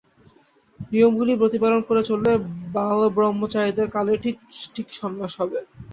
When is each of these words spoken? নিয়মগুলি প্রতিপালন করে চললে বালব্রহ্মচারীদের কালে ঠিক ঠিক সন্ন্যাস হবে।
নিয়মগুলি 0.91 1.33
প্রতিপালন 1.41 1.81
করে 1.89 2.01
চললে 2.09 2.31
বালব্রহ্মচারীদের 2.75 3.87
কালে 3.95 4.13
ঠিক 4.23 4.35
ঠিক 4.75 4.87
সন্ন্যাস 4.99 5.33
হবে। 5.41 5.59